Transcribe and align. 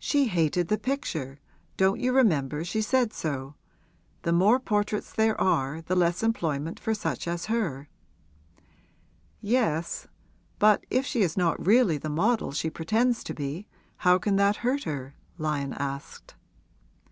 'She 0.00 0.26
hated 0.26 0.66
the 0.66 0.76
picture 0.76 1.38
don't 1.76 2.00
you 2.00 2.12
remember 2.12 2.64
she 2.64 2.82
said 2.82 3.12
so? 3.12 3.54
The 4.22 4.32
more 4.32 4.58
portraits 4.58 5.12
there 5.12 5.40
are 5.40 5.80
the 5.80 5.94
less 5.94 6.24
employment 6.24 6.80
for 6.80 6.92
such 6.92 7.28
as 7.28 7.46
her.' 7.46 7.88
'Yes; 9.40 10.08
but 10.58 10.84
if 10.90 11.06
she 11.06 11.22
is 11.22 11.36
not 11.36 11.64
really 11.64 11.98
the 11.98 12.10
model 12.10 12.50
she 12.50 12.68
pretends 12.68 13.22
to 13.22 13.32
be, 13.32 13.68
how 13.98 14.18
can 14.18 14.34
that 14.34 14.56
hurt 14.66 14.82
her?' 14.82 15.14
Lyon 15.38 15.72
asked. 15.74 16.34